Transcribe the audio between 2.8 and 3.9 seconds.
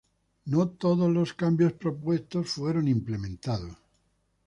implementados.